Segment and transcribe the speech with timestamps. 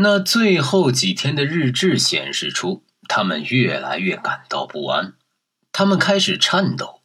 [0.00, 5.14] 那最后几天的日志显示出，他们越来越感到不安，
[5.72, 7.00] 他们开始颤抖，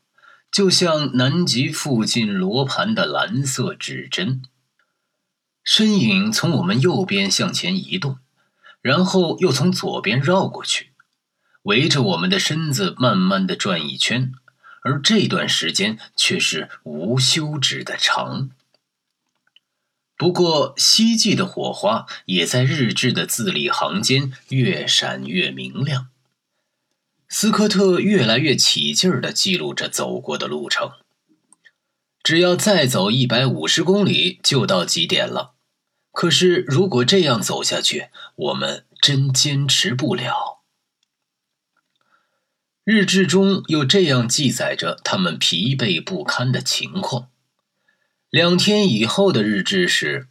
[0.52, 4.44] 就像南极附近罗盘的蓝色指针。
[5.64, 8.20] 身影从我们右边向前移动，
[8.80, 10.92] 然后又从左边绕过去，
[11.64, 14.34] 围着我们的身子慢慢的转一圈，
[14.84, 18.52] 而这段时间却是无休止的长。
[20.16, 26.10] 不过，希冀的火花也在日志的字里行间越闪越明亮。
[27.28, 30.92] 斯科特越来越起劲儿地记录着走过的路程。
[32.22, 35.56] 只要再走一百五十公里，就到极点了。
[36.12, 40.62] 可是，如果这样走下去，我们真坚持不了。
[42.86, 47.30] 日志中又这样记载着他们疲惫不堪的情况。
[48.34, 50.28] 两天以后的日志是：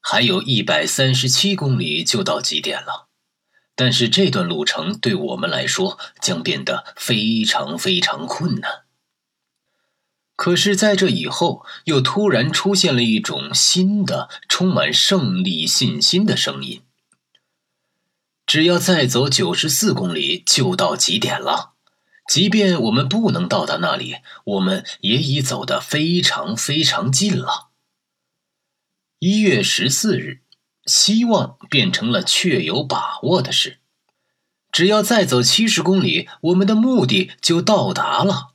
[0.00, 3.08] 还有一百三十七公里就到极点了，
[3.74, 8.82] 但是这段路程对我们来说将变得非常非常困难。
[10.36, 16.82] 可是，在这以后，又突然出现了一种新的、充满胜利信心的声音：
[18.46, 21.71] 只要再走九十四公里，就到极点了。
[22.32, 27.68] 即便我们不能到达那里，我们也已走得非常非常近了。
[29.18, 30.40] 一月十四日，
[30.86, 33.80] 希望变成了确有把握的事。
[34.70, 38.52] 只要再走七十公里，我们的目的就到达了。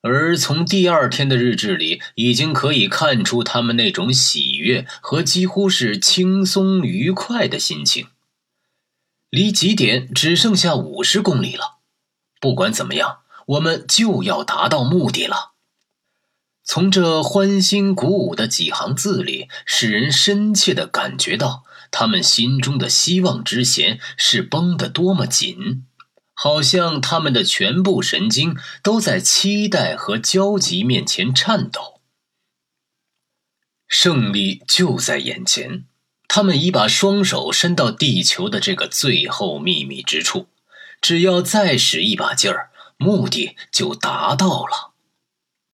[0.00, 8.06] 而从第二天的日志里，已经可以看出他们那种喜悦和几乎是轻松愉快的心情。
[9.28, 11.79] 离极点只剩下五十公里了。
[12.40, 15.52] 不管怎么样，我们就要达到目的了。
[16.64, 25.84] 从这欢欣鼓舞的几行字里，使人深切的感觉到他们心中的希望之弦是绷得多么紧，
[26.32, 32.00] 好像他们的全部神经都在期待和焦急面前颤抖。
[33.88, 35.86] 胜利就在眼前，
[36.28, 40.46] 他们已把双手伸到地球的这个最后秘密之处。
[41.00, 44.89] 只要再使一把劲儿，目的就达到了。